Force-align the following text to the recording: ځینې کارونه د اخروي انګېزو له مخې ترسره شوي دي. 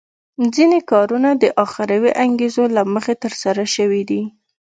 ځینې 0.55 0.79
کارونه 0.91 1.29
د 1.43 1.43
اخروي 1.65 2.11
انګېزو 2.25 2.63
له 2.75 2.81
مخې 2.93 3.13
ترسره 3.23 3.63
شوي 3.75 4.03
دي. 4.09 4.21